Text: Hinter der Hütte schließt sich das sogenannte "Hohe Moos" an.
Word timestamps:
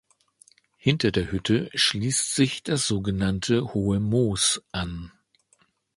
Hinter 0.77 1.11
der 1.11 1.31
Hütte 1.31 1.69
schließt 1.75 2.33
sich 2.33 2.63
das 2.63 2.87
sogenannte 2.87 3.75
"Hohe 3.75 3.99
Moos" 3.99 4.63
an. 4.71 5.11